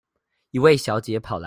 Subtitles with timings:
[0.51, 1.39] 一位小姐跑來